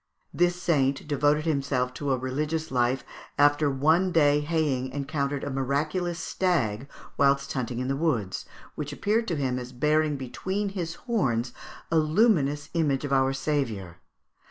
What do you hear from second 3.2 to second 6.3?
after one day haying encountered a miraculous